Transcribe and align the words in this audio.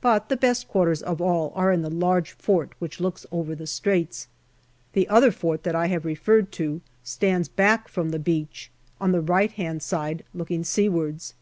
But 0.00 0.28
the 0.28 0.36
best 0.36 0.68
quarters 0.68 1.02
of 1.02 1.20
all 1.20 1.52
are 1.56 1.72
in 1.72 1.82
the 1.82 1.90
large 1.90 2.30
fort 2.30 2.72
which 2.78 3.00
looks 3.00 3.26
over 3.32 3.56
the 3.56 3.66
Straits. 3.66 4.28
The 4.92 5.08
other 5.08 5.32
fort 5.32 5.64
that 5.64 5.74
I 5.74 5.88
have 5.88 6.04
referred 6.04 6.52
to 6.52 6.80
stands 7.02 7.48
back 7.48 7.88
from 7.88 8.10
the 8.10 8.20
beach, 8.20 8.70
on 9.00 9.10
the 9.10 9.20
right 9.20 9.50
hand 9.50 9.82
side 9.82 10.22
looking 10.32 10.62
seawards. 10.62 11.34